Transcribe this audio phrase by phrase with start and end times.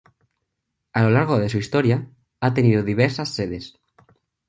[0.93, 2.09] A lo largo de su historia,
[2.39, 3.77] ha tenido diversas sedes.